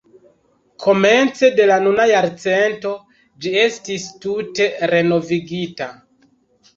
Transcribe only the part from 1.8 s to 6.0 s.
nuna jarcento ĝi estis tute renovigita.